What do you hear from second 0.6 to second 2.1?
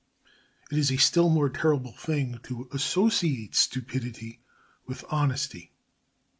It is a still more terrible